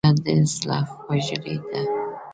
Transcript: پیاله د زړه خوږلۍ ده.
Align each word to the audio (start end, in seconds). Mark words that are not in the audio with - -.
پیاله 0.03 0.19
د 0.25 0.27
زړه 0.53 0.77
خوږلۍ 0.91 1.57
ده. 1.69 1.81